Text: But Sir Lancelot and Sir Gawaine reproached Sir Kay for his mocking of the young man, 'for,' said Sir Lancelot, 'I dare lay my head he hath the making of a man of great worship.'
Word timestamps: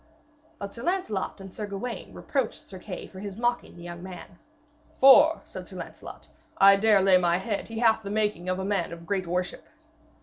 But 0.57 0.73
Sir 0.73 0.81
Lancelot 0.81 1.39
and 1.39 1.53
Sir 1.53 1.67
Gawaine 1.67 2.11
reproached 2.15 2.67
Sir 2.67 2.79
Kay 2.79 3.05
for 3.05 3.19
his 3.19 3.37
mocking 3.37 3.73
of 3.73 3.77
the 3.77 3.83
young 3.83 4.01
man, 4.01 4.39
'for,' 4.99 5.43
said 5.45 5.67
Sir 5.67 5.75
Lancelot, 5.75 6.27
'I 6.57 6.75
dare 6.77 7.01
lay 7.01 7.17
my 7.19 7.37
head 7.37 7.67
he 7.67 7.77
hath 7.77 8.01
the 8.01 8.09
making 8.09 8.49
of 8.49 8.57
a 8.57 8.65
man 8.65 8.91
of 8.93 9.05
great 9.05 9.27
worship.' 9.27 9.67